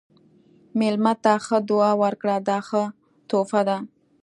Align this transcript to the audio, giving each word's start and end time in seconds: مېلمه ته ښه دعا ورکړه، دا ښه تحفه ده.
مېلمه 0.79 1.13
ته 1.23 1.33
ښه 1.45 1.57
دعا 1.69 1.91
ورکړه، 2.03 2.35
دا 2.49 2.57
ښه 2.67 2.83
تحفه 3.29 3.61
ده. 3.67 3.77